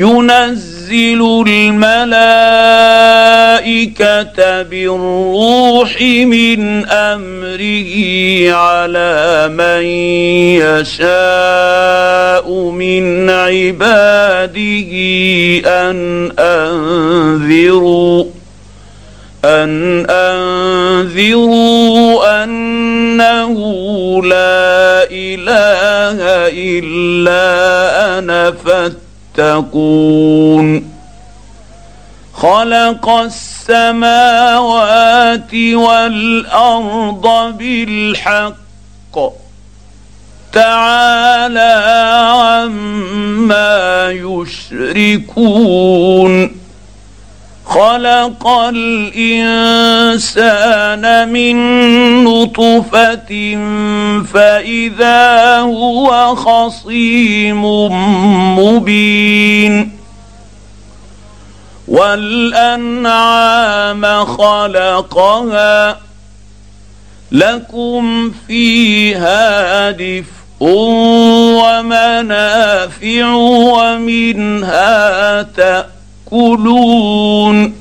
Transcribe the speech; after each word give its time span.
ينزل 0.00 1.44
الملائكة 1.48 1.92
بالروح 4.62 6.02
من 6.24 6.84
أمره 6.88 7.92
على 8.52 9.48
من 9.52 9.84
يشاء 10.64 12.48
من 12.70 13.30
عباده 13.30 14.92
أن 15.66 16.30
أنذروا 16.38 18.24
أن 19.44 20.06
أنذروا 20.10 21.64
أنه 22.44 23.54
لا 24.24 25.04
إله 25.10 26.18
إلا 26.52 27.38
أنا 28.18 28.50
فاتقون 29.36 30.90
خلق 32.34 33.08
السماوات 33.08 34.64
والأرض 35.54 37.56
بالحق. 37.58 38.54
تعالى 40.52 41.74
عما 42.34 44.10
يشركون. 44.90 46.50
خلق 47.70 48.46
الإنسان 49.30 50.08
من 51.28 51.56
نطفة 52.24 53.58
فإذا 54.34 55.58
هو 55.58 56.34
خصيم 56.36 57.64
مبين 58.58 59.92
والأنعام 61.88 63.44
خلقها 64.24 65.98
لكم 67.32 68.32
فيها 68.48 69.90
دفء 69.90 70.26
ومنافع 71.60 73.32
ومنها 73.72 75.42
تأكل 75.42 75.99
تاكلون 76.30 77.74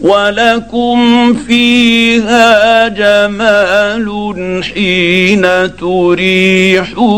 ولكم 0.00 1.34
فيها 1.34 2.88
جمال 2.88 4.08
حين 4.64 5.76
تريحون 5.76 7.10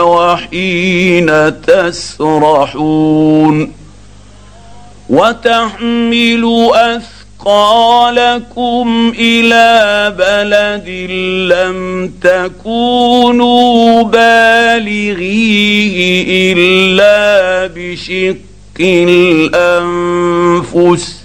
وحين 0.00 1.60
تسرحون 1.62 2.92
وتحمل 5.08 6.70
أثقالكم 7.44 9.12
إلى 9.18 10.14
بلد 10.18 10.88
لم 11.52 12.12
تكونوا 12.22 14.02
بالغيه 14.02 15.24
إلا 16.56 17.66
بشق 17.76 18.36
الأنفس. 18.80 21.18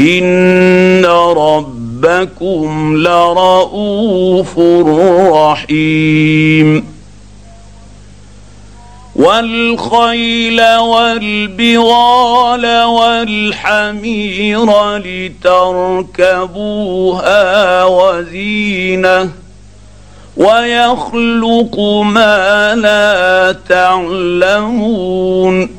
إن 0.00 1.06
ربكم 1.36 2.96
لرؤوف 2.96 4.58
رحيم. 5.34 6.98
والخيل 9.16 10.76
والبغال 10.76 12.84
والحمير 12.84 14.96
لتركبوها 14.96 16.24
وزينة. 17.84 19.30
ويخلق 20.36 21.80
ما 22.04 22.74
لا 22.74 23.56
تعلمون. 23.68 25.77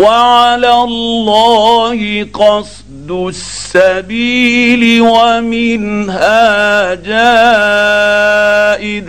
وعلى 0.00 0.72
الله 0.72 2.26
قصد 2.34 3.10
السبيل 3.10 5.02
ومنها 5.02 6.94
جائر. 6.94 9.04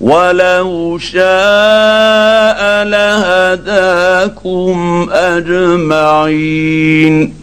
ولو 0.00 0.98
شاء 0.98 2.84
لهداكم 2.84 5.08
أجمعين. 5.12 7.41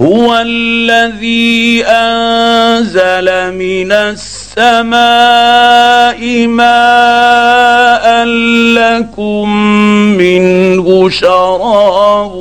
هو 0.00 0.36
الذي 0.46 1.84
أنزل 1.84 3.54
من 3.54 3.92
السماء 3.92 4.96
ماء 6.46 8.24
لكم 8.80 9.50
منه 10.16 11.08
شراب 11.10 12.32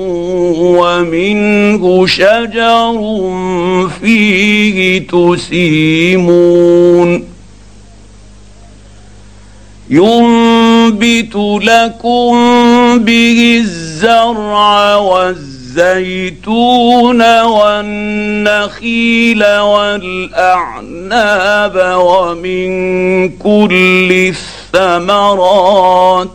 ومنه 0.56 2.08
شجر 2.08 2.98
فيه 4.02 5.08
تسيمون. 5.08 6.60
ينبت 9.90 11.36
لكم 11.36 12.32
به 13.00 13.58
الزرع 13.64 14.96
والزرع 14.96 15.59
الزيتون 15.70 17.42
والنخيل 17.42 18.78
والأعناب 19.58 20.96
ومن 21.98 22.70
كل 23.38 24.34
الثمرات 24.74 26.30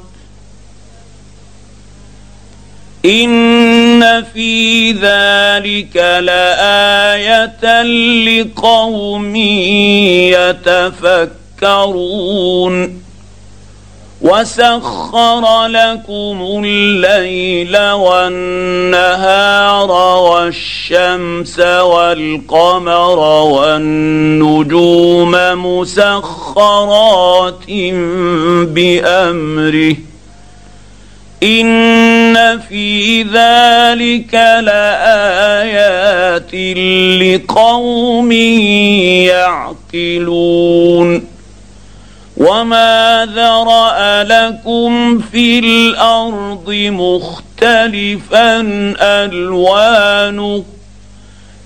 إن 3.05 4.25
في 4.35 4.93
ذلك 4.93 5.97
لآية 5.97 7.83
لقوم 7.83 9.37
يتفكرون 11.63 13.04
وسخر 14.25 15.67
لكم 15.67 16.63
الليل 16.65 17.77
والنهار 17.93 19.91
والشمس 20.21 21.59
والقمر 21.61 23.19
والنجوم 23.45 25.31
مسخرات 25.67 27.71
بامره 28.65 29.97
ان 31.43 32.61
في 32.61 33.23
ذلك 33.23 34.35
لايات 34.65 36.55
لقوم 37.21 38.33
يعقلون 39.93 41.34
وما 42.37 43.29
ذرا 43.35 44.23
لكم 44.23 45.19
في 45.19 45.59
الأرض 45.59 46.71
مختلفا 46.71 48.61
الوانه 49.01 50.65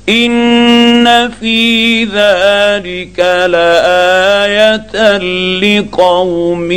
ان 0.08 1.30
في 1.30 2.04
ذلك 2.04 3.18
لايه 3.50 5.18
لقوم 5.58 6.72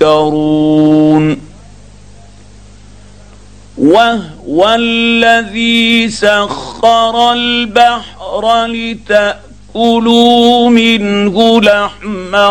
يذكرون 0.00 1.40
وهو 3.78 4.74
الذي 4.78 6.08
سخر 6.08 7.32
البحر 7.32 8.66
لتأ 8.66 9.47
كلوا 9.78 10.70
منه 10.70 11.60
لحما 11.60 12.48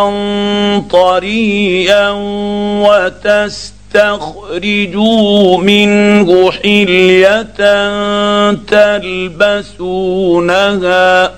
طريا 0.91 2.11
لتستخرجوا 3.93 5.57
منه 5.57 6.51
حليه 6.51 7.43
تلبسونها 9.87 11.31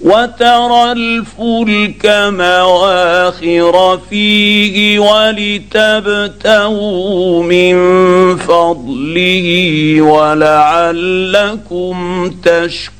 وترى 0.00 0.92
الفلك 0.92 2.06
مواخر 2.28 3.98
فيه 4.10 4.98
ولتبتغوا 4.98 6.42
من 7.42 7.76
فضله 8.36 9.96
ولعلكم 10.02 11.50
تشكرون 12.44 12.99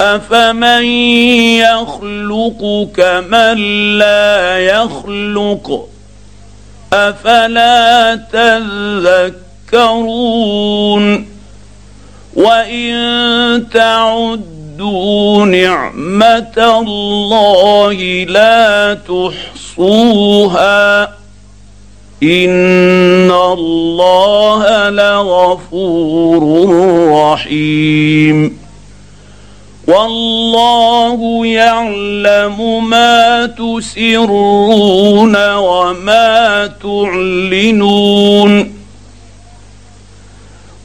أفمن 0.00 0.84
يخلق 1.64 2.88
كمن 2.96 3.58
لا 3.98 4.58
يخلق 4.58 5.88
أفلا 6.92 8.14
تذكرون 9.72 11.26
وإن 12.36 13.64
تعدوا 13.74 15.46
نعمة 15.46 16.80
الله 16.80 18.24
لا 18.24 18.94
تحصوها 19.74 21.04
ان 22.22 23.30
الله 23.30 24.90
لغفور 24.90 26.68
رحيم. 27.10 28.58
والله 29.88 31.46
يعلم 31.46 32.88
ما 32.90 33.46
تسرون 33.46 35.54
وما 35.54 36.70
تعلنون. 36.82 38.75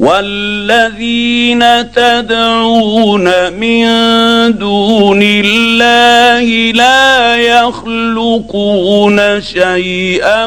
والذين 0.02 1.92
تدعون 1.92 3.54
من 3.54 3.86
دون 4.58 5.20
الله 5.24 6.72
لا 6.72 7.38
يخلقون 7.38 9.42
شيئا 9.42 10.46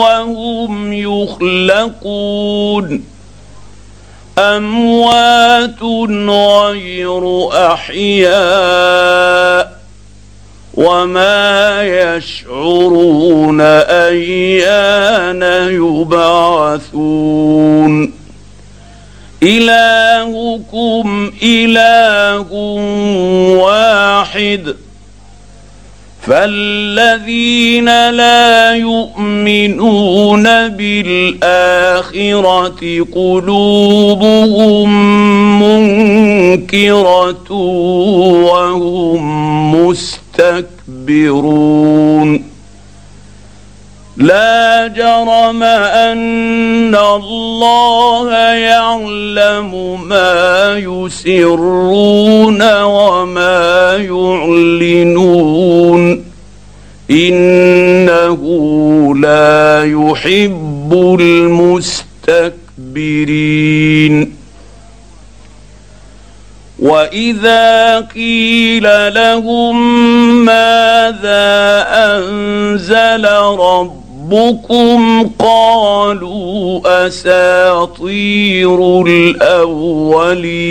وهم 0.00 0.92
يخلقون. 0.92 3.04
أموات 4.38 5.82
غير 6.28 7.48
أحياء 7.72 9.80
وما 10.74 11.82
يشعرون 11.82 13.60
أيان 13.60 15.42
يبعثون. 16.90 18.09
إلهكم 19.42 21.32
إله 21.42 22.52
واحد. 23.56 24.74
فالذين 26.26 28.10
لا 28.10 28.74
يؤمنون 28.74 30.68
بالآخرة 30.68 32.00
قلوبهم 33.14 34.88
منكرة 35.62 37.52
وهم 38.42 39.74
مستكبرون. 39.74 40.70
لا 44.20 44.86
جرم 44.86 45.62
أن 45.62 46.94
الله 46.94 48.32
يعلم 48.52 50.00
ما 50.08 50.74
يسرون 50.76 52.62
وما 52.82 53.96
يعلنون. 53.96 55.50
إنه 57.10 58.42
لا 59.16 59.84
يحب 59.84 61.16
المستكبرين. 61.20 62.50
وإذا 66.78 68.00
قيل 68.00 69.14
لهم 69.14 69.76
ماذا 70.44 71.86
أنزل 71.88 73.24
ربكم 73.58 74.09
ربكم 74.32 75.30
قالوا 75.38 76.80
أساطير 77.06 79.02
الأولين 79.06 80.70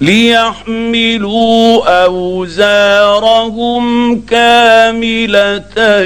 ليحملوا 0.00 1.82
أوزارهم 2.04 3.84
كاملة 4.20 6.00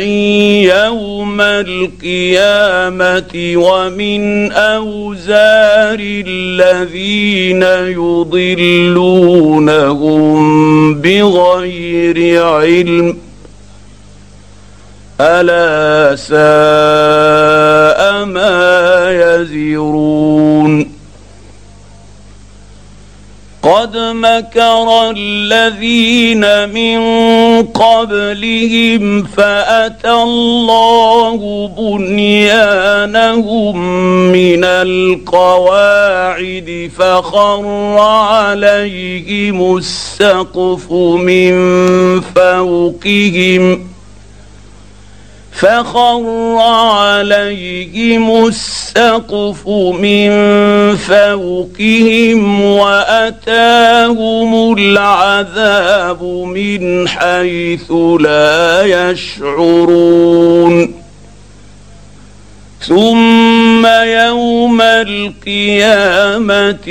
يوم 0.75 1.41
القيامة 1.41 3.33
ومن 3.57 4.53
أوزار 4.53 5.99
الذين 6.01 7.63
يضلونهم 7.93 9.25
بغير 10.95 12.45
علم 12.45 13.24
ألا 15.21 16.17
ساء 16.17 16.35
ما 18.25 19.11
يزرون. 19.11 20.95
قد 23.63 23.97
مكر 23.97 25.11
الذين 25.17 26.69
من 26.69 26.99
قبلهم 27.63 29.23
فأتى 29.23 30.13
الله 30.13 31.69
بنيانهم 31.79 33.23
من 34.33 34.65
القواعد 34.65 36.11
فخر 36.99 37.99
عليهم 37.99 39.77
السقف 39.77 40.93
من 40.93 41.55
فوقهم. 42.21 43.94
فخر 45.55 46.57
عليهم 46.59 48.47
السقف 48.47 49.69
من 50.01 50.31
فوقهم 50.97 52.63
وأتاهم 52.63 54.15
العذاب 54.79 56.23
من 56.25 57.09
حيث 57.09 57.93
لا 58.21 58.83
يشعرون 59.11 61.04
ثم 62.89 63.87
يوم 63.87 64.81
القيامة 64.81 66.89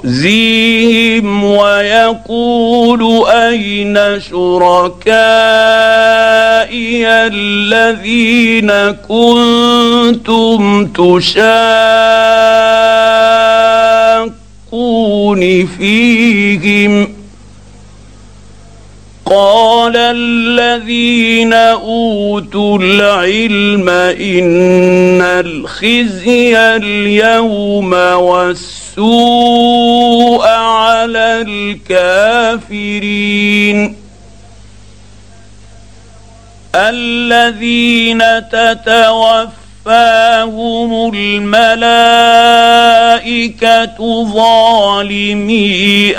يخزيهم 0.00 1.44
ويقول 1.44 3.26
أين 3.28 4.20
شركائي 4.20 5.06
الذين 7.08 8.72
كنتم 9.08 10.86
تشاقون 10.86 11.76
فيهم؟ 15.66 17.15
قال 19.30 19.96
الذين 19.96 21.52
أوتوا 21.52 22.78
العلم 22.78 23.88
إن 23.88 25.22
الخزي 25.22 26.58
اليوم 26.58 27.92
والسوء 28.22 30.46
على 30.46 31.44
الكافرين. 31.88 33.96
الذين 36.74 38.22
تتوفاهم 39.86 41.14
الملائكه 41.14 41.86
ظالمي 44.34 46.16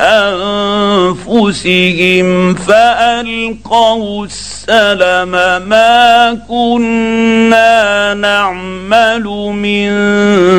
انفسهم 1.27 2.27
فالقوا 2.55 4.25
السلم 4.25 5.31
ما 5.69 6.37
كنا 6.49 8.13
نعمل 8.13 9.23
من 9.53 9.91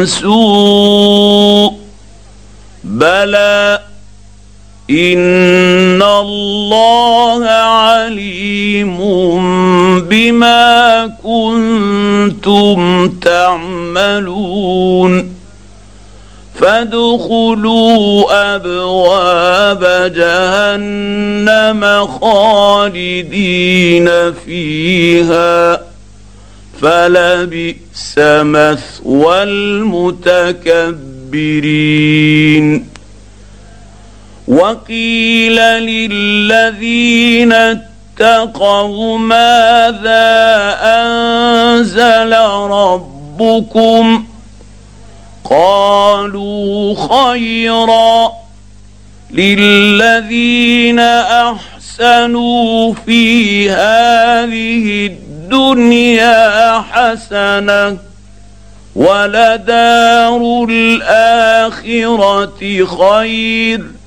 سوء 0.07 1.73
بلى 2.85 3.81
ان 4.91 6.03
الله 6.03 7.45
عليم 7.47 9.00
بما 10.11 11.07
كنتم 11.23 13.09
تعملون 13.21 15.33
فادخلوا 16.61 18.25
أبواب 18.57 20.12
جهنم 20.15 22.07
خالدين 22.07 24.09
فيها 24.33 25.81
فلبئس 26.83 28.15
مثوى 28.19 29.43
المتكبرين 29.43 31.09
وقيل 34.49 35.61
للذين 35.61 37.53
اتقوا 38.21 39.19
ماذا 39.19 40.77
أنزل 40.83 42.33
ربكم 42.71 44.25
قالوا 45.45 46.95
خيرا 47.09 48.33
للذين 49.31 50.99
أحسنوا 50.99 52.95
في 53.07 53.71
هذه 53.71 55.07
الدنيا 55.07 56.81
حسنة 56.81 57.97
ولدار 58.97 60.67
الآخرة 60.71 62.57
خير 62.85 63.98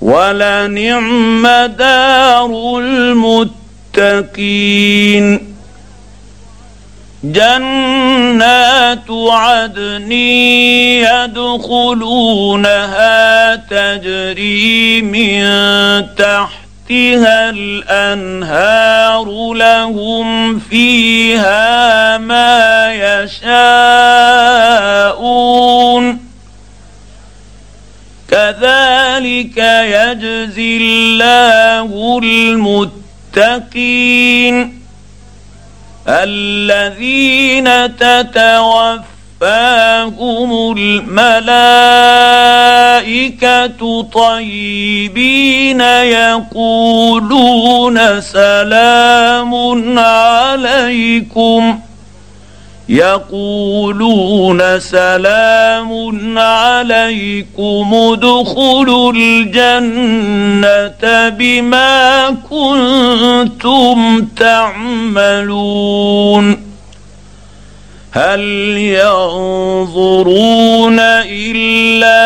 ولنعم 0.00 1.46
دار 1.66 2.78
المتقين. 3.98 5.48
جنات 7.24 9.10
عدن 9.10 10.12
يدخلونها 11.62 13.56
تجري 13.56 15.02
من 15.02 15.42
تحتها 16.16 17.50
الأنهار 17.50 19.26
لهم 19.54 20.58
فيها 20.58 22.18
ما 22.18 22.92
يشاءون. 22.94 23.88
كذلك 28.30 29.56
يجزي 29.96 30.76
الله 30.76 32.18
المتقين 33.34 34.78
الذين 36.08 37.96
تتوفاهم 37.96 39.02
الملائكة 42.68 44.02
طيبين 44.02 45.80
يقولون 46.60 47.96
سلام 48.20 49.54
عليكم 49.98 51.80
يقولون 52.88 54.80
سلام 54.80 56.18
عليكم 56.38 57.94
ادخلوا 57.94 59.12
الجنة 59.16 61.28
بما 61.28 62.30
كنتم 62.50 64.26
تعملون 64.36 65.88
هل 68.12 68.40
ينظرون 68.78 70.96
إلا 71.28 72.18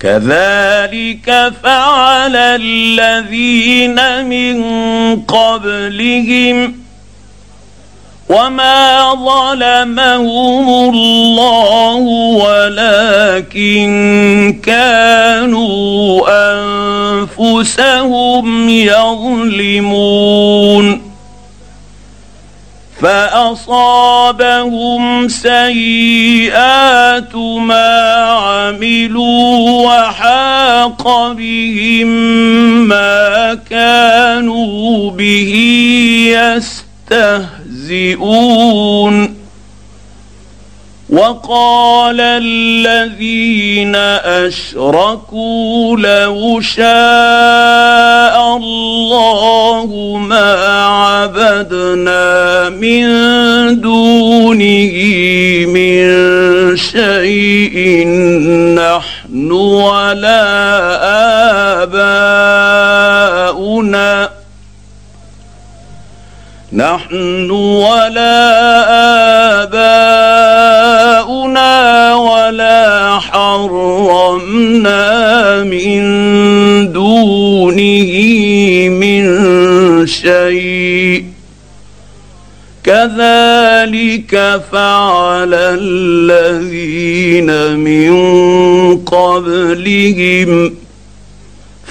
كذلك 0.00 1.52
فعل 1.62 2.36
الذين 2.36 4.24
من 4.26 4.64
قبلهم 5.20 6.74
وما 8.28 9.14
ظلمهم 9.14 10.94
الله 10.94 11.96
ولكن 12.44 13.90
كانوا 14.64 16.22
أنفسهم 17.38 18.68
يظلمون 18.68 20.32
فأصابهم 23.02 25.02
سيئات 25.28 27.36
ما 27.36 28.24
عملوا 28.28 29.86
وحاق 29.86 31.32
بهم 31.32 32.08
ما 32.88 33.58
كانوا 33.70 35.10
به 35.10 35.54
يستهزئون. 37.10 39.31
وقال 41.12 42.20
الذين 42.20 43.96
أشركوا 44.46 45.96
لو 45.96 46.60
شاء 46.60 48.56
الله 48.56 50.16
ما 50.20 50.54
عبدنا 50.86 52.68
من 52.68 53.06
دونه 53.80 54.96
من 55.68 56.76
شيء 56.76 58.06
نحن 58.80 59.52
ولا 59.52 60.42
آباؤنا 63.42 64.28
نحن 66.72 67.50
ولا 67.50 68.52
آباؤنا 69.62 70.51
حرمنا 73.68 75.62
من 75.62 76.02
دونه 76.92 78.12
من 78.88 79.26
شيء. 80.06 81.24
كذلك 82.84 84.62
فعل 84.72 85.54
الذين 85.54 87.76
من 87.76 88.12
قبلهم. 88.96 90.74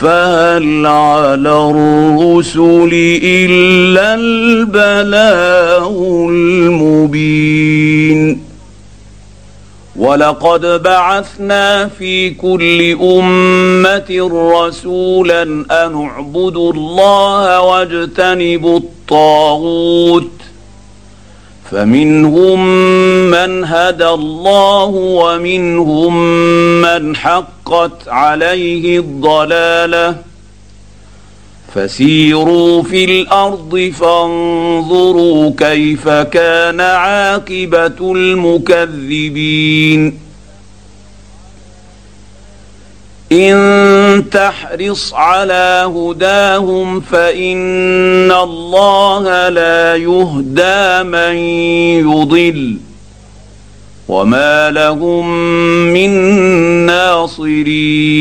فهل 0.02 0.86
على 0.86 1.72
الرسل 1.72 2.90
إلا 3.24 4.16
البلاغ 4.16 5.96
المبين. 6.30 8.51
ولقد 10.02 10.84
بعثنا 10.84 11.88
في 11.88 12.30
كل 12.30 12.98
أمة 13.02 14.30
رسولا 14.54 15.44
أن 15.72 16.08
اعبدوا 16.08 16.74
الله 16.74 17.62
واجتنبوا 17.62 18.80
الطاغوت. 18.80 20.32
فمنهم 21.72 22.68
من 23.32 23.64
هدى 23.66 24.08
الله 24.08 24.86
ومنهم 24.96 26.14
من 26.82 27.16
حقت 27.16 28.08
عليه 28.08 29.00
الضلالة. 29.00 30.31
فسيروا 31.76 32.84
في 32.84 33.06
الأرض 33.06 33.94
فانظروا 34.00 35.52
كيف 35.58 36.10
كان 36.10 36.82
عاقبة 36.82 38.12
المكذبين. 38.16 39.52
إن 43.32 44.24
تحرص 44.32 45.14
على 45.14 45.92
هداهم 45.96 47.00
فإن 47.00 48.32
الله 48.32 49.50
لا 49.50 49.96
يهدى 49.96 51.04
من 51.10 51.36
يضل. 52.12 52.78
وما 54.08 54.72
لهم 54.72 55.30
من 55.94 56.10
ناصرين. 56.86 58.21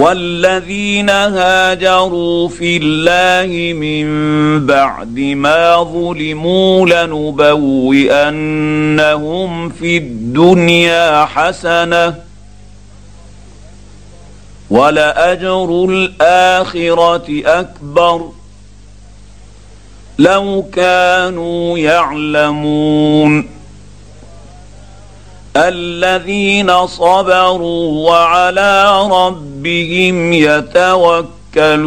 والذين 0.00 1.10
هاجروا 1.10 2.48
في 2.48 2.76
الله 2.82 3.72
من 3.72 4.06
بعد 4.66 5.18
ما 5.18 5.82
ظلموا 5.82 6.86
لنبوئنهم 6.86 8.08
في 9.68 9.96
الدنيا 9.96 11.24
حسنة 11.24 12.14
ولأجر 14.70 15.84
الآخرة 15.84 17.42
أكبر 17.46 18.28
لو 20.18 20.64
كانوا 20.72 21.78
يعلمون 21.78 23.59
الذين 25.68 26.86
صبروا 26.86 28.10
وعلى 28.10 29.02
ربهم 29.10 30.32
يتوكلون. 30.32 31.80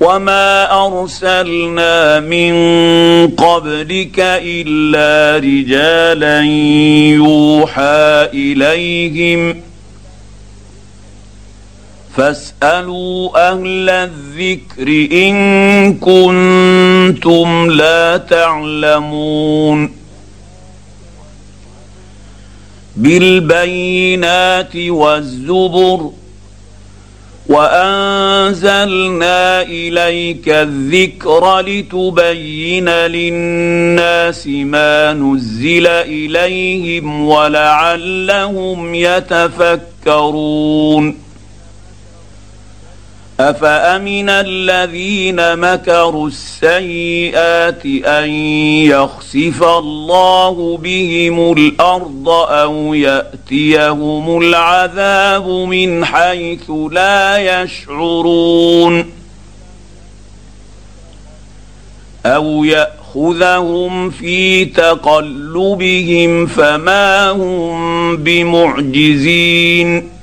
وما 0.00 0.86
أرسلنا 0.86 2.20
من 2.20 2.52
قبلك 3.28 4.14
إلا 4.18 5.36
رجالا 5.38 6.40
يوحى 7.14 8.28
إليهم. 8.34 9.62
فاسألوا 12.16 13.50
أهل 13.52 13.90
الذكر 13.90 14.88
إن 15.12 15.94
كنتم 15.94 17.70
لا 17.70 18.16
تعلمون. 18.16 19.99
بالبينات 23.00 24.76
والزبر 24.76 26.10
وأنزلنا 27.48 29.32
إليك 29.62 30.48
الذكر 30.48 31.60
لتبين 31.60 32.88
للناس 32.88 34.46
ما 34.46 35.12
نزل 35.12 35.86
إليهم 35.86 37.26
ولعلهم 37.28 38.94
يتفكرون 38.94 40.50
افامن 43.40 44.28
الذين 44.28 45.56
مكروا 45.56 46.28
السيئات 46.28 47.86
ان 48.06 48.30
يخسف 48.84 49.62
الله 49.62 50.78
بهم 50.82 51.52
الأرض 51.52 52.28
أو 52.28 52.94
ياتيهم 52.94 54.42
العذاب 54.42 55.48
من 55.48 56.04
حيث 56.04 56.70
لا 56.90 57.62
يشعرون 57.62 59.10
أو 62.26 62.64
ياخذهم 62.64 64.10
في 64.10 64.64
تقلبهم 64.64 66.46
فما 66.46 67.30
هم 67.30 68.16
بمعجزين 68.16 70.19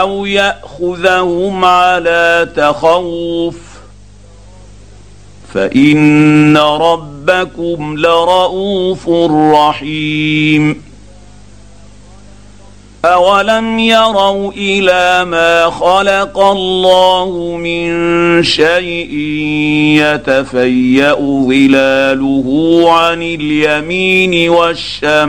أو 0.00 0.26
ياخذهم 0.26 1.64
على 1.64 2.48
تخوف 2.56 3.56
فان 5.54 6.56
ربكم 6.56 7.96
لرءوف 7.98 9.08
رحيم 9.54 10.91
اولم 13.04 13.78
يروا 13.78 14.52
إلى 14.56 15.24
ما 15.24 15.70
خلق 15.70 16.38
الله 16.38 17.56
من 17.56 18.42
شيء 18.42 19.14
يتفيا 19.98 21.12
ظلاله 21.48 22.84
عن 22.86 23.22
اليمين 23.22 24.48
والشمائل 24.50 25.22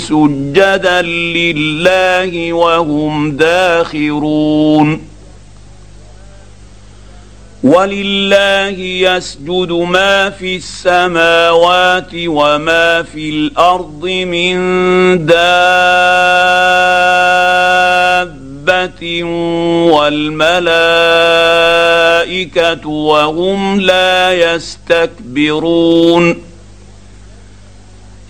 سجدا 0.00 1.02
لله 1.02 2.52
وهم 2.52 3.36
داخرون 3.36 5.11
ولله 7.62 8.78
يسجد 8.78 9.72
ما 9.72 10.30
في 10.30 10.56
السماوات 10.56 12.10
وما 12.14 13.02
في 13.02 13.30
الأرض 13.30 14.04
من 14.06 14.56
دابة 18.46 19.24
والملائكة 19.92 20.52
وهم 22.88 23.80
لا 23.80 24.32
يستكبرون 24.54 26.51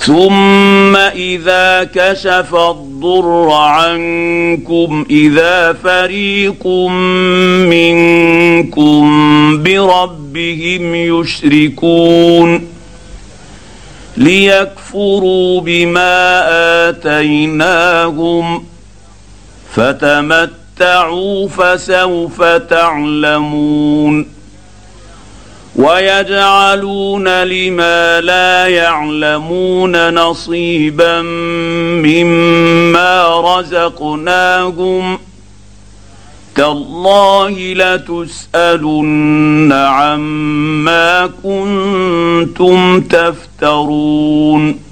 ثم 0.00 0.96
اذا 0.96 1.84
كشف 1.94 2.54
الضر 2.54 3.50
عنكم 3.50 5.06
اذا 5.10 5.72
فريق 5.72 6.66
منكم 7.68 9.02
بربهم 9.62 10.94
يشركون 10.94 12.66
ليكفروا 14.16 15.60
بما 15.60 16.44
اتيناهم 16.88 18.64
فتمتعوا 19.72 21.48
فسوف 21.48 22.42
تعلمون 22.42 24.39
ويجعلون 25.80 27.42
لما 27.44 28.20
لا 28.20 28.66
يعلمون 28.66 30.14
نصيبا 30.14 31.22
مما 32.02 33.40
رزقناهم 33.40 35.18
تالله 36.54 37.74
لتسألن 37.74 39.72
عما 39.72 41.30
كنتم 41.42 43.00
تفترون 43.00 44.89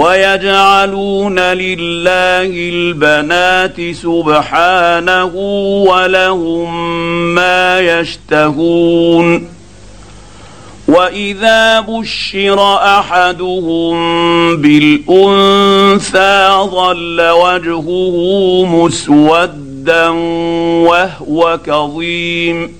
ويجعلون 0.00 1.38
لله 1.38 2.50
البنات 2.72 3.80
سبحانه 3.94 5.32
ولهم 5.90 6.94
ما 7.34 7.80
يشتهون 7.80 9.48
وإذا 10.88 11.80
بشر 11.80 12.74
أحدهم 12.76 13.96
بالأنثى 14.56 16.48
ظل 16.70 17.20
وجهه 17.30 18.64
مسودا 18.66 20.08
وهو 20.88 21.58
كظيم 21.66 22.79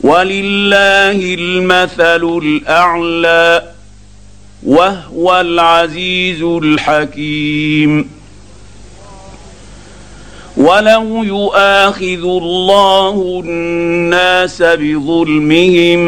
ولله 0.00 1.34
المثل 1.34 2.40
الأعلى 2.42 3.62
وهو 4.66 5.40
العزيز 5.40 6.42
الحكيم. 6.42 8.16
ولو 10.56 11.24
يؤاخذ 11.24 12.24
الله 12.24 13.42
الناس 13.44 14.62
بظلمهم 14.62 15.98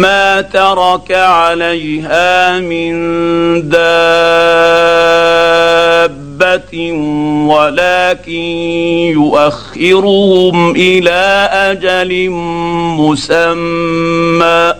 ما 0.00 0.40
ترك 0.40 1.12
عليها 1.12 2.60
من 2.60 2.92
دابه 3.68 4.95
ولكن 7.48 8.30
يؤخرهم 9.12 10.70
إلى 10.70 11.48
أجل 11.52 12.30
مسمى. 13.00 14.74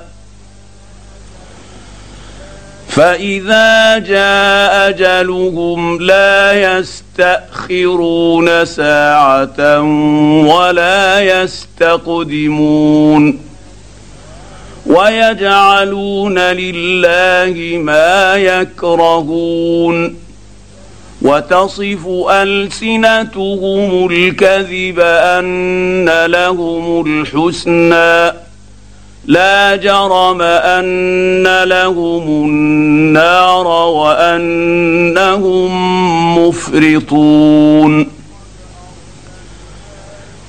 فإذا 2.88 3.98
جاء 3.98 4.88
أجلهم 4.88 6.02
لا 6.02 6.78
يستأخرون 6.78 8.64
ساعة 8.64 9.80
ولا 10.42 11.20
يستقدمون. 11.42 13.40
ويجعلون 14.86 16.38
لله 16.38 17.78
ما 17.78 18.36
يكرهون. 18.36 20.25
وتصف 21.26 22.06
ألسنتهم 22.30 24.08
الكذب 24.10 25.00
أن 25.00 26.26
لهم 26.26 27.04
الحسنى. 27.06 28.32
لا 29.26 29.76
جرم 29.76 30.42
أن 30.42 31.64
لهم 31.64 32.44
النار 32.44 33.66
وأنهم 33.66 35.70
مفرطون. 36.38 38.15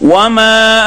وما 0.00 0.82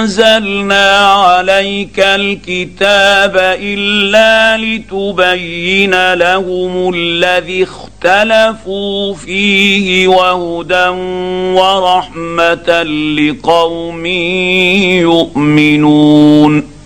انزلنا 0.00 0.96
عليك 0.98 2.00
الكتاب 2.00 3.36
الا 3.62 4.56
لتبين 4.56 6.14
لهم 6.14 6.94
الذي 6.94 7.62
اختلفوا 7.62 9.14
فيه 9.14 10.08
وهدى 10.08 10.88
ورحمه 11.58 12.82
لقوم 13.18 14.06
يؤمنون 15.06 16.77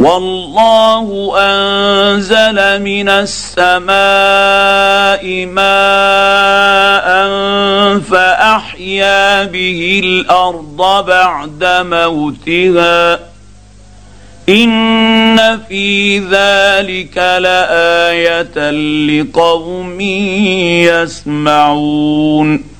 والله 0.00 1.32
أنزل 1.36 2.82
من 2.82 3.08
السماء 3.08 3.92
ماء 5.46 7.08
فأحيا 7.98 9.44
به 9.44 10.00
الأرض 10.04 11.06
بعد 11.06 11.64
موتها. 11.64 13.18
إن 14.48 15.58
في 15.68 16.18
ذلك 16.18 17.16
لآية 17.18 18.70
لقوم 18.70 20.00
يسمعون. 21.40 22.79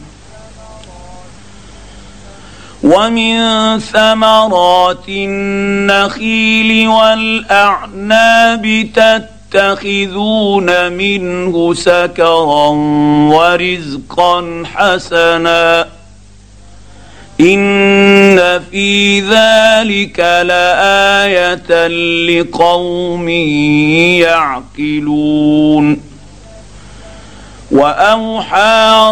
ومن 2.83 3.39
ثمرات 3.79 5.09
النخيل 5.09 6.87
والأعناب 6.87 8.87
تتخذون 9.51 10.93
منه 10.93 11.73
سكرا 11.73 12.67
ورزقا 13.33 14.63
حسنا. 14.75 15.87
إن 17.41 18.59
في 18.71 19.19
ذلك 19.19 20.19
لآية 20.19 21.87
لقوم 22.27 23.29
يعقلون. 24.79 26.01
وأوحى 27.71 29.11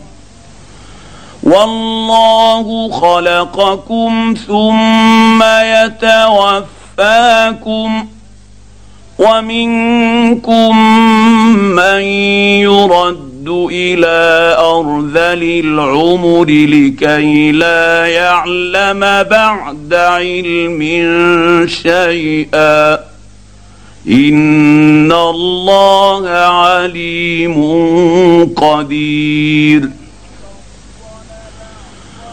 والله 1.51 2.91
خلقكم 2.91 4.35
ثم 4.47 5.43
يتوفاكم 7.03 8.07
ومنكم 9.19 10.77
من 11.75 12.01
يرد 12.61 13.67
إلى 13.71 14.55
أرذل 14.59 15.43
العمر 15.65 16.45
لكي 16.45 17.51
لا 17.51 18.05
يعلم 18.07 18.99
بعد 19.23 19.93
علم 19.93 20.81
شيئا. 21.67 22.99
إن 24.07 25.11
الله 25.11 26.29
عليم 26.29 27.55
قدير. 28.55 30.00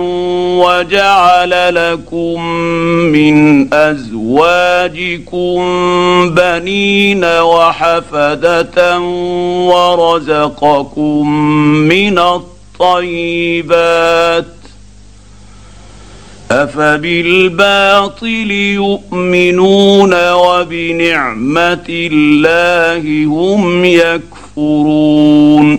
وجعل 0.59 1.75
لكم 1.75 2.43
من 3.12 3.75
أزواجكم 3.75 5.61
بنين 6.35 7.25
وحفدة 7.25 8.99
ورزقكم 9.71 11.29
من 11.88 12.19
الطيب 12.19 12.54
الطيبات 12.75 14.47
أفبالباطل 16.51 18.51
يؤمنون 18.51 20.33
وبنعمة 20.33 21.87
الله 21.89 23.25
هم 23.27 23.85
يكفرون 23.85 25.79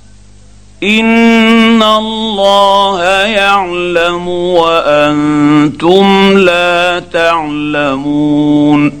ان 0.83 1.83
الله 1.83 3.03
يعلم 3.23 4.27
وأنتم 4.27 6.05
لا 6.37 6.99
تعلمون 7.13 9.00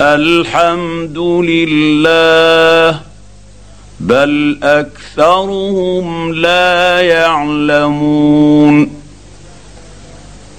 الحمد 0.00 1.18
لله 1.18 3.00
بل 4.00 4.58
أكثرهم 4.62 6.34
لا 6.34 7.00
يعلمون. 7.00 9.03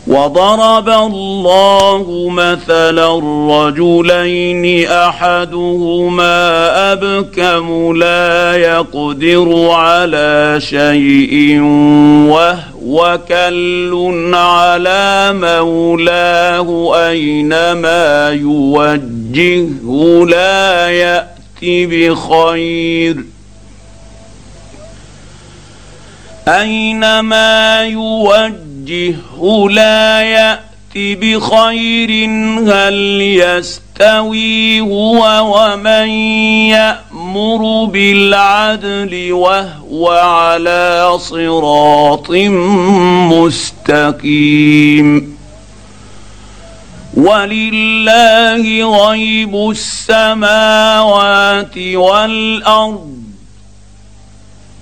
وضرب 0.07 0.89
الله 0.89 2.29
مثلا 2.29 3.19
رجلين 3.49 4.87
احدهما 4.87 6.33
ابكم 6.93 7.97
لا 7.97 8.55
يقدر 8.55 9.69
على 9.71 10.57
شيء 10.59 11.59
وهو 12.29 13.19
كل 13.27 14.31
على 14.33 15.33
مولاه 15.33 16.93
اينما 17.09 18.29
يوجهه 18.29 20.25
لا 20.29 20.89
يات 20.89 21.35
بخير 21.63 23.17
اينما 26.47 27.81
يوجه 27.81 28.74
وجهه 28.85 29.69
لا 29.69 30.21
ياتي 30.21 31.15
بخير 31.15 32.29
هل 32.69 33.21
يستوي 33.21 34.81
هو 34.81 35.21
ومن 35.55 36.09
يأمر 36.69 37.85
بالعدل 37.85 39.31
وهو 39.31 40.09
على 40.09 41.13
صراط 41.17 42.31
مستقيم. 44.11 45.35
ولله 47.17 48.63
غيب 49.07 49.71
السماوات 49.71 51.77
والأرض. 51.77 53.24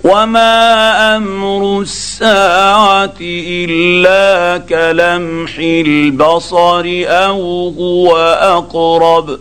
وما 0.04 1.16
أمر 1.16 1.80
الساعة 1.80 3.14
الا 3.20 4.58
كلمح 4.58 5.58
البصر 5.58 6.84
أو 7.06 7.68
هو 7.68 8.16
اقرب 8.40 9.38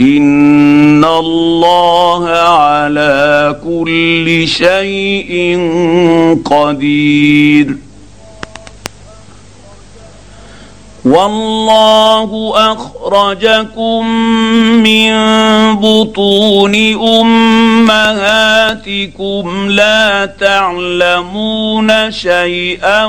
ان 0.00 1.04
الله 1.04 2.28
على 2.28 3.56
كل 3.64 4.48
شيء 4.48 5.58
قدير 6.44 7.76
والله 11.06 12.52
أخرجكم 12.56 14.06
من 14.82 15.12
بطون 15.76 16.74
أمهاتكم 17.20 19.44
لا 19.70 20.26
تعلمون 20.26 22.12
شيئا 22.12 23.04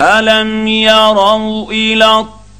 ألم 0.00 0.68
يروا 0.68 1.72
إلى 1.72 2.24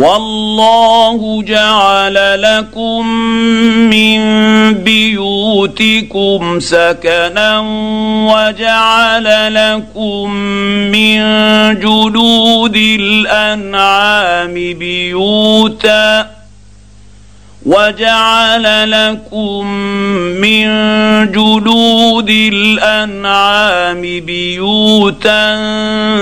والله 0.00 1.42
جعل 1.42 2.42
لكم 2.42 3.06
من 3.90 4.20
بيوتكم 4.74 6.60
سكنا 6.60 7.58
وجعل 8.32 9.54
لكم 9.54 10.30
من 10.92 11.20
جلود 11.80 12.76
الأنعام 12.76 14.54
بيوتا 14.54 16.30
وجعل 17.66 18.90
لكم 18.90 19.66
من 20.40 20.66
جلود 21.32 22.30
الأنعام 22.30 24.00
بيوتا 24.00 25.56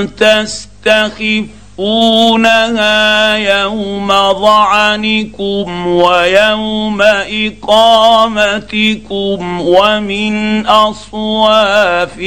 تستخف 0.05 1.58
تخفونها 1.79 3.37
يوم 3.37 4.09
ظعنكم 4.33 5.87
ويوم 5.87 7.03
إقامتكم 7.63 9.61
ومن 9.61 10.67
أصوافها 10.67 12.19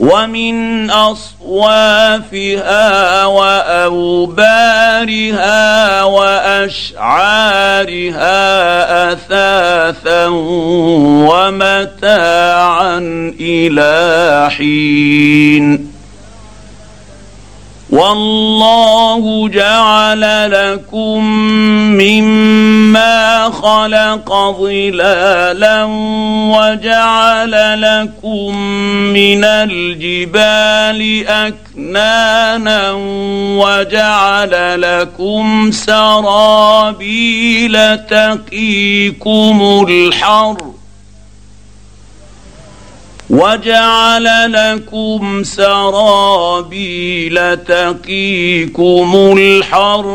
ومن 0.00 0.90
أصوافها 0.90 2.34
وأوبارها 3.24 4.82
وأشعارها 6.02 7.52
أثاثا 9.12 10.26
ومتاعا 11.28 12.98
إلى 13.40 14.48
حين 14.50 15.87
والله 17.90 19.48
جعل 19.48 20.50
لكم 20.50 21.24
مما 21.96 23.50
خلق 23.50 24.32
ظلالا 24.60 25.84
وجعل 26.52 27.80
لكم 27.80 28.58
من 29.12 29.44
الجبال 29.44 31.26
أكنانا 31.28 32.92
وجعل 33.58 34.82
لكم 34.82 35.70
سرابيل 35.72 37.18
تقيكم 37.98 39.86
الحر 39.88 40.77
وجعل 43.30 44.52
لكم 44.52 45.42
سرابيل 45.42 47.36
تقيكم 47.56 49.34
الحر 49.38 50.06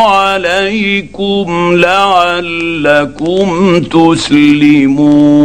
عليكم 0.00 1.72
لعلكم 1.76 3.48
تسلمون 3.80 5.44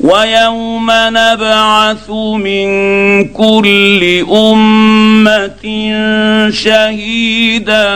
ويوم 0.00 0.90
نبعث 0.90 2.10
من 2.10 2.68
كل 3.28 4.26
أمة 4.32 5.64
شهيدا 6.50 7.86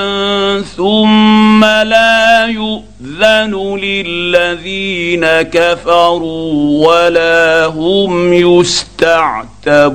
ثم 0.77 1.65
لا 1.65 2.47
يؤذن 2.47 3.79
للذين 3.83 5.27
كفروا 5.43 6.87
ولا 6.89 7.67
هم 7.67 8.33
يستعتبون 9.63 9.95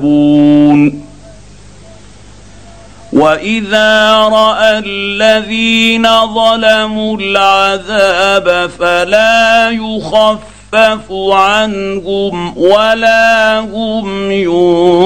وإذا 3.12 4.14
رأى 4.18 4.78
الذين 4.78 6.08
ظلموا 6.34 7.16
العذاب 7.20 8.70
فلا 8.78 9.70
يخف 9.70 10.59
يخفف 10.74 11.12
عنهم 11.32 12.58
ولا 12.58 13.58
هم 13.58 14.30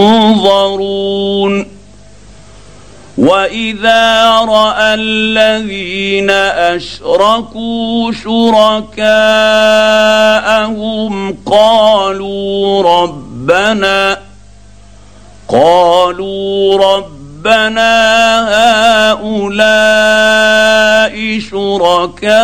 ينظرون 0.04 0.94
واذا 3.18 4.30
راى 4.40 4.94
الذين 4.94 6.30
اشركوا 6.76 8.12
شركاءهم 8.12 9.04
قالوا 11.46 12.82
ربنا 13.02 14.18
قالوا 15.48 16.78
ربنا 16.78 17.23
هؤلاء 19.18 21.14
شركاؤنا 21.50 22.34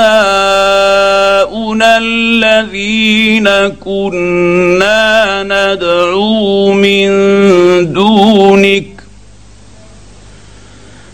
الذين 1.99 3.49
كنا 3.81 5.43
ندعو 5.43 6.73
من 6.73 7.09
دونك 7.93 8.87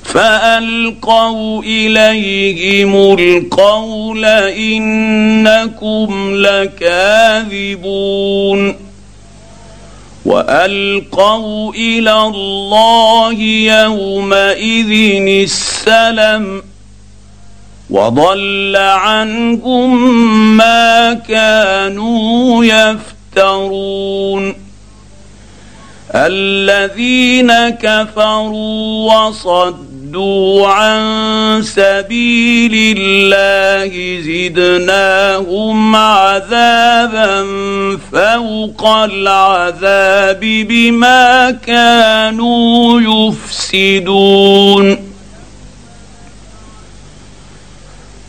فألقوا 0.05 1.63
إليهم 1.63 3.15
القول 3.19 4.25
إنكم 4.25 6.09
لكاذبون 6.35 8.07
وألقوا 10.27 11.75
إلى 11.75 12.23
الله 12.23 13.33
يومئذ 13.83 14.93
السلم 15.47 16.63
وضل 17.91 18.77
عنهم 18.77 19.91
ما 20.57 21.13
كانوا 21.29 22.65
يفترون. 22.65 24.55
الذين 26.15 27.69
كفروا 27.69 29.15
وصدوا 29.15 29.96
عن 30.67 31.63
سبيل 31.63 32.97
الله 32.99 34.21
زدناهم 34.21 35.97
عذابا 35.97 37.47
فوق 38.13 38.87
العذاب 38.87 40.41
بما 40.41 41.51
كانوا 41.67 43.01
يفسدون. 43.73 45.16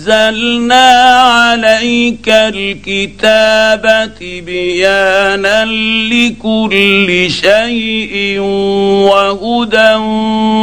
ونزلنا 0.00 0.90
عليك 1.20 2.28
الكتاب 2.28 4.12
بيانا 4.20 5.64
لكل 6.12 7.30
شيء 7.30 8.40
وهدى 9.10 9.94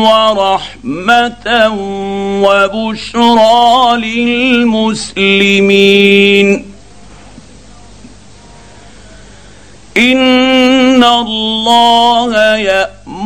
ورحمة 0.10 1.48
وبشرى 2.44 3.98
للمسلمين. 5.06 6.66
إن 9.98 11.04
الله 11.04 12.32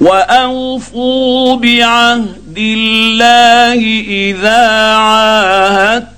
وأوفوا 0.00 1.56
بعهد 1.56 2.58
الله 2.58 4.00
إذا 4.08 4.66
عاهدتم 4.96 6.12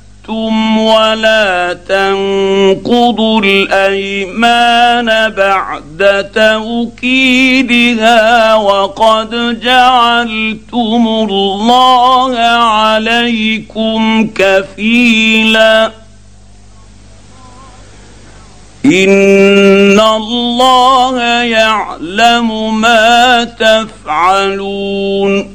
ولا 0.78 1.78
تنقضوا 1.88 3.40
الأيمان 3.44 5.30
بعد 5.30 6.30
توكيدها 7.14 8.24
وقد 8.54 9.60
جعلتم 9.60 11.06
الله 11.30 12.38
عليكم 12.38 14.30
كفيلا 14.34 15.90
ان 18.84 20.00
الله 20.00 21.20
يعلم 21.42 22.80
ما 22.80 23.44
تفعلون 23.44 25.54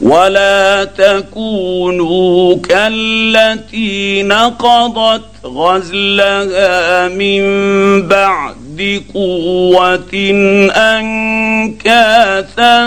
ولا 0.00 0.84
تكونوا 0.84 2.56
كالتي 2.56 4.22
نقضت 4.22 5.22
غزلها 5.44 7.08
من 7.08 7.42
بعد 8.08 9.02
قوه 9.14 10.14
انكاثا 10.76 12.84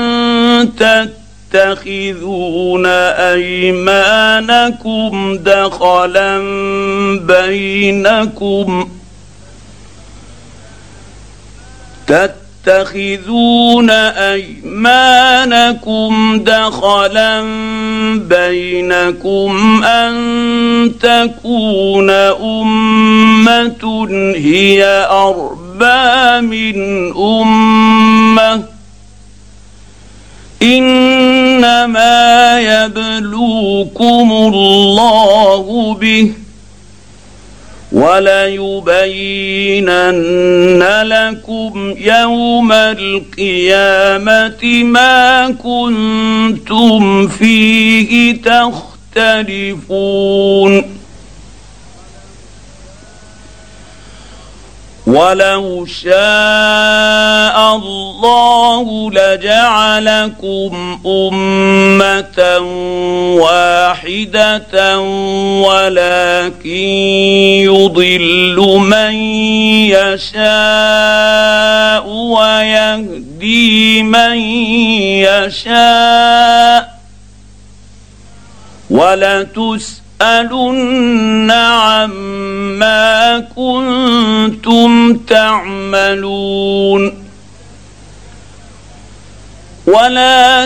تتخذون 1.54 2.86
أيمانكم 3.66 5.12
دخلا 5.38 6.38
بينكم 7.18 8.90
تتخذون 12.08 13.90
أيمانكم 14.30 15.24
دخلا 16.44 17.42
بينكم 18.16 19.84
أن 19.84 20.14
تكون 21.02 22.10
أمة 22.10 24.08
هي 24.36 25.08
أربى 25.10 26.42
من 26.48 26.78
أمة 27.18 28.73
إنما 30.64 32.60
يبلوكم 32.60 34.32
الله 34.32 35.94
به 36.02 36.32
وليبينن 39.84 40.84
لكم 41.04 41.96
يوم 41.98 42.72
القيامة 42.72 44.64
ما 44.84 45.50
كنتم 45.64 47.28
فيه 47.28 48.42
تختلفون 49.16 50.84
ولو 55.08 55.86
شاء 55.86 57.76
الله 57.76 59.12
لجعلكم 59.12 61.00
امه 61.06 62.60
واحدة 63.40 65.00
ولكن 65.60 66.70
يضل 67.68 68.58
من 68.80 69.14
يشاء 69.92 70.44
ويهدي 72.08 74.04
من 74.04 74.38
يشاء 75.28 76.94
ولتسألن 78.90 80.03
تسألن 80.20 81.52
عما 81.52 83.40
كنتم 83.56 85.14
تعملون. 85.28 87.04
ولا 89.86 90.66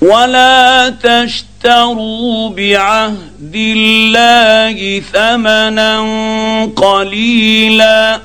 ولا 0.00 0.88
تشتروا 1.02 2.50
بعهد 2.50 3.54
الله 3.54 5.02
ثمنا 5.12 6.00
قليلا 6.76 8.20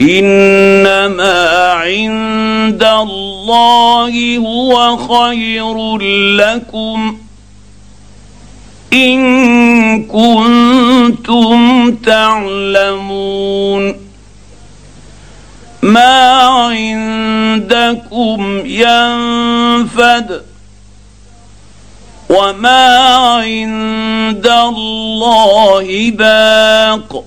انما 0.00 1.72
عند 1.72 2.84
الله 2.84 4.38
هو 4.38 4.96
خير 4.96 5.98
لكم 6.36 7.16
ان 8.92 9.18
كنتم 10.04 11.58
تعلمون 11.94 14.07
ما 15.82 16.42
عندكم 16.42 18.62
ينفد 18.66 20.42
وما 22.28 22.96
عند 23.36 24.46
الله 24.46 26.10
باق 26.10 27.24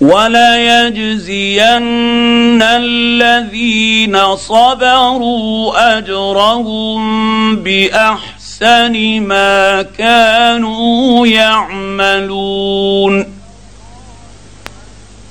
وليجزين 0.00 1.62
الذين 2.62 4.36
صبروا 4.36 5.98
أجرهم 5.98 7.56
بأحسن 7.56 9.20
ما 9.20 9.82
كانوا 9.82 11.26
يعملون 11.26 13.37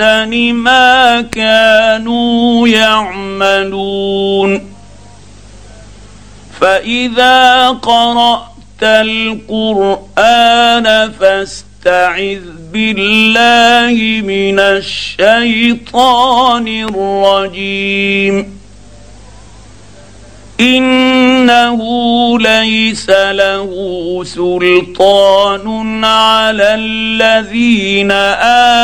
احسن 0.00 0.52
ما 0.52 1.20
كانوا 1.20 2.68
يعملون. 2.68 4.72
فإذا 6.60 7.68
قرأت 7.68 8.82
القرآن 8.82 10.86
فاستعذ 11.20 12.40
بالله 12.72 14.22
من 14.26 14.60
الشيطان 14.60 16.68
الرجيم. 16.68 18.55
إنه 20.60 21.78
ليس 22.38 23.10
له 23.10 23.70
سلطان 24.24 26.04
على 26.04 26.74
الذين 26.74 28.10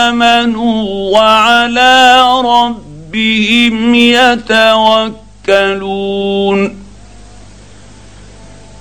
آمنوا 0.07 1.11
وعلى 1.19 2.23
ربهم 2.45 3.95
يتوكلون. 5.49 6.82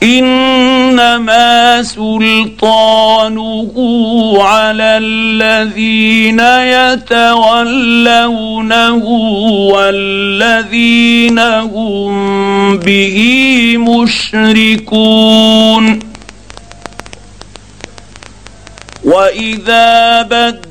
إنما 0.03 1.83
سلطانه 1.83 3.73
على 4.41 4.97
الذين 4.97 6.39
يتولونه 6.99 7.85
والذين 9.73 11.39
هم 11.39 12.77
به 12.77 13.17
مشركون. 13.77 15.31
وإذا 19.03 20.21
بدل 20.21 20.70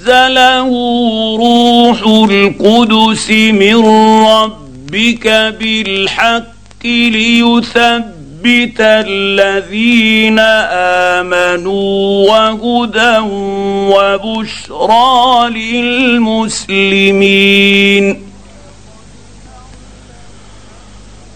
نزله 0.00 0.68
روح 1.36 2.00
القدس 2.30 3.30
من 3.30 3.76
ربك 4.26 5.26
بالحق 5.60 6.84
ليثبت 6.84 8.80
الذين 8.80 10.38
آمنوا 11.18 12.28
وهدى 12.30 13.18
وبشرى 13.92 15.50
للمسلمين. 16.30 17.00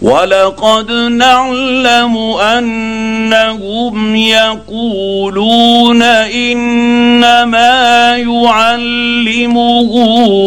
ولقد 0.05 0.91
نعلم 0.93 2.17
أنهم 2.41 4.17
يقولون 4.17 6.03
إنما 6.03 7.73
يعلمه 8.17 9.93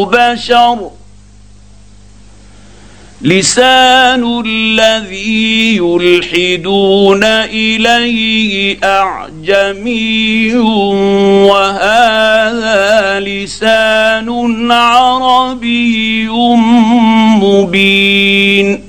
بشر. 0.06 0.90
لسان 3.22 4.44
الذي 4.46 5.78
يلحدون 5.78 7.24
إليه 7.24 8.78
أعجمي 8.84 10.56
وهذا 11.50 13.20
لسان 13.20 14.72
عربي 14.72 16.30
مبين. 17.42 18.87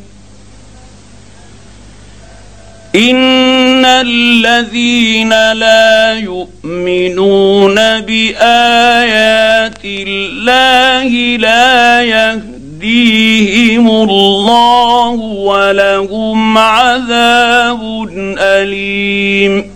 ان 2.95 3.85
الذين 3.85 5.53
لا 5.53 6.13
يؤمنون 6.15 7.75
بايات 8.01 9.85
الله 9.85 11.37
لا 11.37 12.03
يهديهم 12.03 13.89
الله 13.89 15.11
ولهم 15.21 16.59
عذاب 16.59 18.09
اليم 18.39 19.71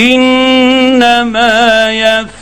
انما 0.00 1.92
يفتح 1.92 2.41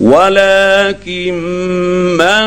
ولكن 0.00 1.34
من 2.16 2.44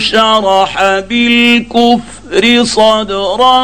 شرح 0.00 0.98
بالكفر 0.98 2.64
صدرا 2.64 3.60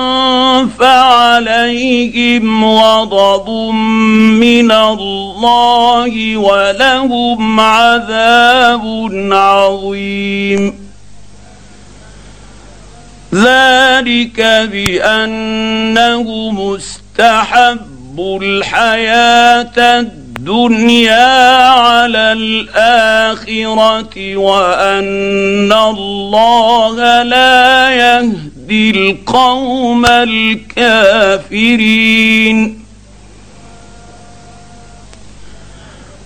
فعليهم 0.78 2.64
غضب 2.64 3.50
من 4.40 4.72
الله 4.72 6.36
ولهم 6.36 7.60
عذاب 7.60 9.08
عظيم. 9.32 10.86
ذلك 13.34 14.40
بأنه 14.72 16.50
مستحب 16.50 18.38
الحياة 18.42 20.00
الدنيا 20.00 20.25
الدنيا 20.36 21.70
على 21.70 22.32
الآخرة 22.32 24.16
وأن 24.36 25.72
الله 25.72 27.22
لا 27.22 27.90
يهدي 27.90 28.90
القوم 28.90 30.06
الكافرين. 30.76 31.66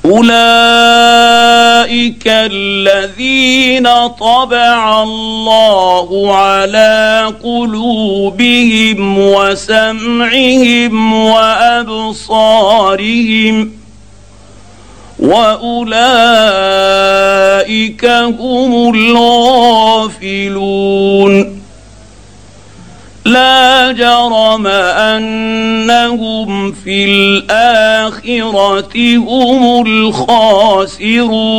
أولئك 0.04 0.32
الذين 2.26 3.88
طبع 4.08 5.02
الله 5.02 6.36
على 6.36 7.32
قلوبهم 7.42 9.18
وسمعهم 9.18 11.14
وأبصارهم. 11.14 12.40
وأولئك 15.20 15.94
هم 18.04 18.94
الغافلون. 18.94 20.40
لا 23.24 23.92
جرم 23.92 24.66
أنهم 24.66 26.72
في 26.72 27.04
الآخرة 27.04 29.16
هم 29.16 29.86
الخاسرون. 29.86 31.50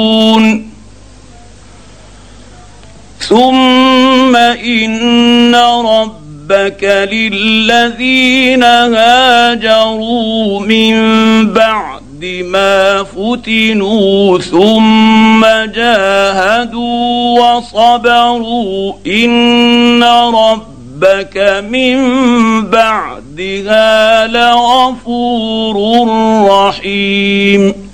ثم 3.19 4.35
إن 4.35 5.55
ربك 5.85 7.07
للذين 7.11 8.63
هاجروا 8.63 10.59
من 10.59 10.93
بعد 11.53 12.00
ما 12.25 13.03
فتنوا 13.03 14.39
ثم 14.39 15.45
جاهدوا 15.75 17.39
وصبروا 17.39 18.93
إن 19.07 20.03
ربك 20.03 21.63
من 21.69 21.97
بعدها 22.69 24.27
لغفور 24.27 26.07
رحيم. 26.49 27.91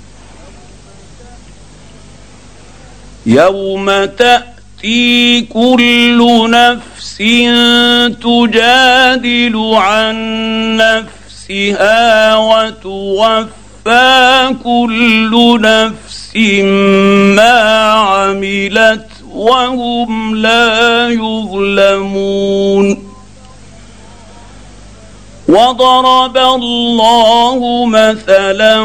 يوم 3.26 4.04
تأتي 4.04 5.40
كل 5.40 6.50
نفس 6.50 7.16
تجادل 8.22 9.74
عن 9.74 10.16
نفسها 10.76 12.36
وتوفى 12.36 13.67
توفى 13.84 14.54
كل 14.64 15.58
نفس 15.60 16.36
ما 17.36 17.60
عملت 17.92 19.06
وهم 19.32 20.36
لا 20.36 21.08
يظلمون 21.08 23.08
وضرب 25.48 26.36
الله 26.36 27.86
مثلا 27.86 28.76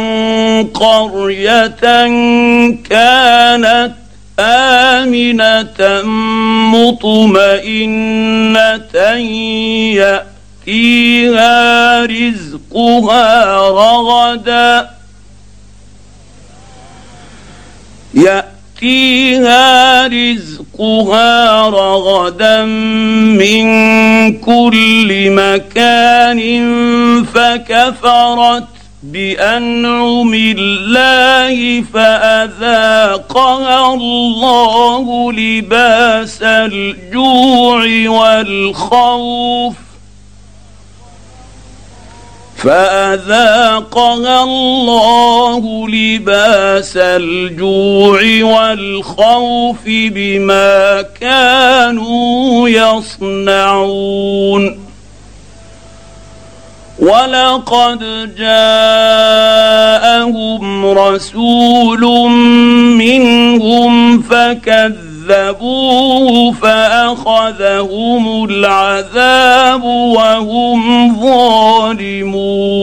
قريه 0.74 1.68
كانت 2.90 3.92
امنه 4.40 6.04
مطمئنه 6.74 8.60
ياتيها 10.68 12.06
رزقها 12.06 13.56
رغدا. 13.70 14.90
يأتيها 18.14 20.08
رزقها 20.08 21.70
رغدا 21.70 22.66
من 22.66 23.64
كل 24.40 25.30
مكان 25.30 26.40
فكفرت 27.34 28.68
بأنعم 29.04 30.34
الله 30.34 31.84
فأذاقها 31.94 33.94
الله 33.94 35.32
لباس 35.32 36.42
الجوع 36.42 38.10
والخوف. 38.10 39.93
فأذاقها 42.64 44.44
الله 44.44 45.88
لباس 45.90 46.98
الجوع 46.98 48.22
والخوف 48.44 49.78
بما 49.86 51.02
كانوا 51.22 52.70
يصنعون. 52.70 54.54
ولقد 57.00 58.00
جاءهم 58.38 59.66
رسول 60.86 62.02
منهم 62.98 64.22
فكذبوا 64.22 65.13
كذبوه 65.28 66.52
فاخذهم 66.52 68.44
العذاب 68.44 69.84
وهم 69.84 71.16
ظالمون 71.22 72.74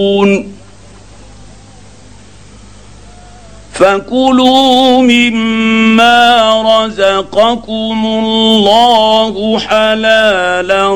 فكلوا 3.72 5.02
مما 5.02 6.62
رزقكم 6.62 8.06
الله 8.06 9.58
حلالا 9.58 10.88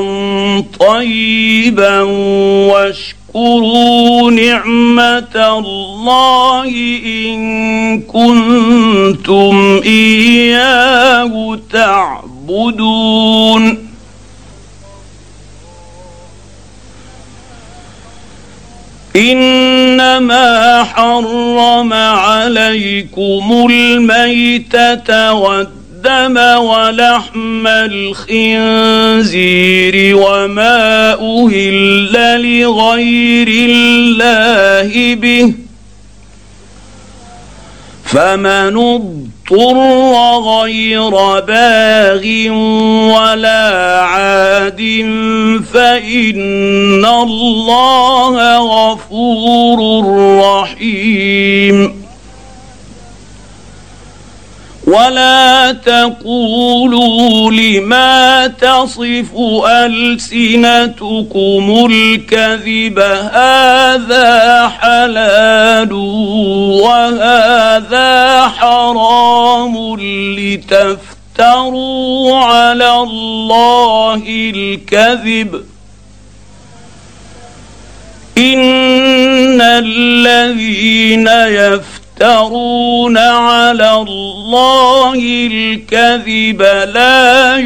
طيبا 0.79 2.01
واشكروا 2.71 3.24
واذكروا 3.35 4.31
نعمة 4.31 5.59
الله 5.59 6.69
إن 7.05 8.01
كنتم 8.01 9.81
إياه 9.85 11.59
تعبدون. 11.73 13.85
إنما 19.15 20.83
حرم 20.83 21.93
عليكم 21.93 23.67
الميتة 23.71 25.33
والدم 25.33 25.84
الدم 26.05 26.37
ولحم 26.63 27.67
الخنزير 28.27 29.35
وما 30.17 31.13
أهل 31.13 32.13
لغير 32.41 33.47
الله 33.69 35.15
به 35.15 35.53
فمن 38.05 38.77
اضطر 38.77 39.77
غير 40.39 41.09
باغ 41.39 42.23
ولا 43.15 44.01
عاد 44.01 44.81
فإن 45.73 47.05
الله 47.05 48.57
غفور 48.57 50.05
رحيم 50.39 52.04
ولا 54.87 55.71
تقولوا 55.71 57.51
لما 57.51 58.47
تصف 58.47 59.31
السنتكم 59.87 61.25
الكذب 61.91 62.99
هذا 63.33 64.67
حلال 64.67 65.93
وهذا 66.83 68.41
حرام 68.47 69.95
لتفتروا 70.39 72.35
على 72.37 72.91
الله 72.95 74.23
الكذب 74.27 75.65
ان 78.37 79.61
الذين 79.61 81.27
يفترون 81.27 82.04
يفترون 82.21 83.17
على 83.17 83.91
الله 83.91 85.13
الكذب 85.51 86.61
لا 86.93 87.57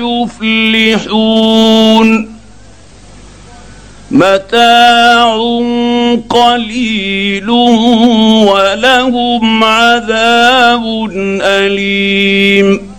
يفلحون. 0.89 2.39
متاع 4.11 5.35
قليل 6.29 7.49
ولهم 8.49 9.63
عذاب 9.63 11.09
أليم. 11.41 12.98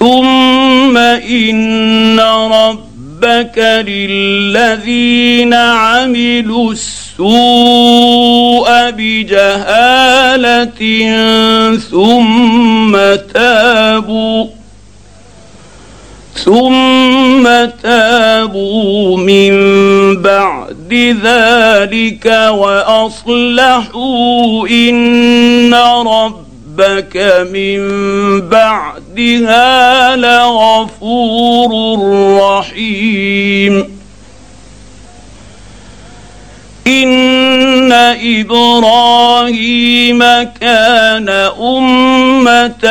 ثم 0.00 0.96
ان 0.96 2.20
ربك 2.52 3.58
للذين 3.86 5.54
عملوا 5.54 6.72
السوء 6.72 7.30
بجهاله 8.90 10.80
ثم 11.90 12.96
تابوا 13.34 14.46
ثم 16.34 17.44
تابوا 17.82 19.16
من 19.16 19.52
بعد 20.22 21.16
ذلك 21.24 22.26
واصلحوا 22.50 23.98
ان 24.68 25.74
ربك 26.80 27.16
من 27.52 27.80
بعدها 28.48 30.16
لغفور 30.16 31.70
رحيم. 32.40 34.00
إن 36.86 37.92
إبراهيم 38.22 40.18
كان 40.60 41.28
أمة 41.60 42.84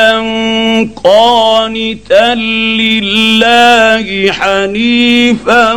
قانتا 1.03 2.35
لله 2.81 4.31
حنيفا 4.31 5.73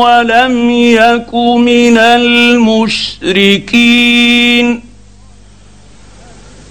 ولم 0.00 0.70
يك 0.70 1.34
من 1.34 1.98
المشركين. 1.98 3.26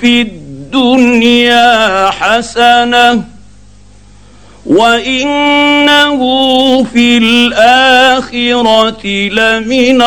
في 0.00 0.22
الدنيا 0.22 2.10
حسنة 2.10 3.33
وانه 4.66 6.18
في 6.84 7.18
الاخره 7.18 9.06
لمن 9.06 10.02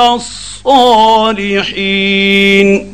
الصالحين 1.45 2.93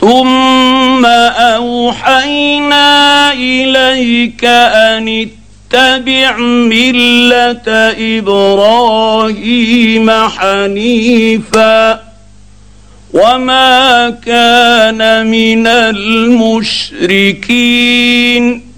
ثم 0.00 1.06
اوحينا 1.36 3.32
اليك 3.32 4.44
ان 4.44 5.28
اتبع 5.72 6.36
مله 6.36 7.62
إبراهيم 8.18 10.10
حنيفا 10.10 12.00
وما 13.12 14.10
كان 14.10 15.26
من 15.26 15.66
المشركين 16.86 18.73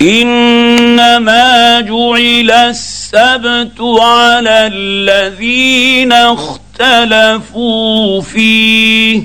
إنما 0.00 1.80
جعل 1.80 2.50
السبت 2.50 3.80
على 3.80 4.70
الذين 4.72 6.12
اختلفوا 6.12 8.20
فيه. 8.20 9.22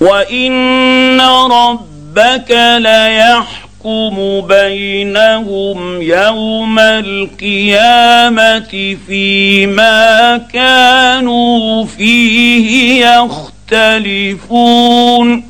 وإن 0.00 1.20
ربك 1.20 2.76
ليحكم 2.78 4.40
بينهم 4.40 6.02
يوم 6.02 6.78
القيامة 6.78 8.60
فيما 9.06 10.36
كانوا 10.52 11.84
فيه 11.84 13.06
يختلفون. 13.72 15.49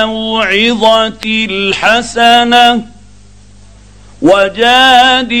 الحسنة 1.25 2.85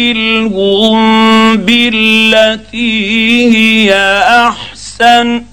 وجادلهم 0.01 0.97
بالتي 1.57 2.99
هي 3.55 3.93
أحسن 4.47 5.43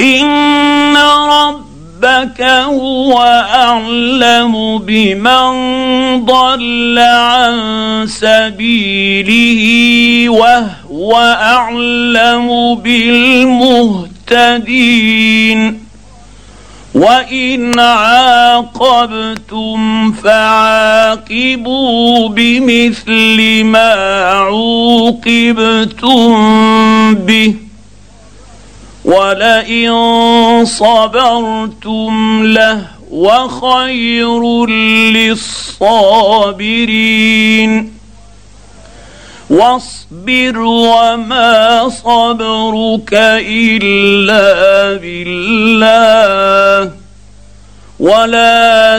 إن 0.00 0.96
ربك 2.04 2.40
هو 2.42 3.22
أعلم 3.54 4.78
بمن 4.78 5.52
ضل 6.24 6.98
عن 6.98 8.06
سبيله 8.06 9.62
وهو 10.28 10.74
واعلم 10.90 12.74
بالمهتدين. 12.74 14.14
وإن 16.94 17.80
عاقبتم 17.80 19.32
فعاقبوا 20.12 21.18
بمثل 22.28 23.64
ما 23.64 23.92
عوقبتم 24.30 25.54
به. 27.14 27.63
ولئن 29.04 30.64
صبرتم 30.64 32.42
لهو 32.46 33.48
خير 33.48 34.66
للصابرين. 35.86 37.94
واصبر 39.50 40.58
وما 40.58 41.88
صبرك 41.88 43.12
إلا 43.12 45.00
بالله. 45.00 46.92
ولا 48.00 48.98